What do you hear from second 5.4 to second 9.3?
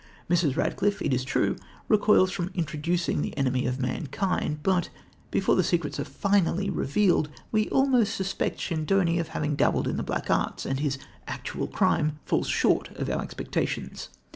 the secrets are finally revealed, we almost suspect Schedoni of